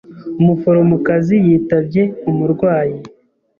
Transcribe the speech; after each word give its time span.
Umuforomokazi 0.39 1.35
yitabye 1.45 2.03
umurwayi. 2.29 2.97